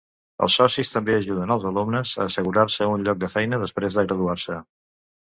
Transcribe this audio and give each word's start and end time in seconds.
Els 0.45 0.53
socis 0.59 0.87
també 0.93 1.17
ajuden 1.17 1.53
els 1.55 1.67
alumnes 1.71 2.13
a 2.21 2.25
assegurar-se 2.29 2.87
un 2.95 3.05
lloc 3.09 3.21
de 3.25 3.29
feina 3.35 3.61
després 3.65 3.99
de 4.01 4.07
graduar-se. 4.09 4.57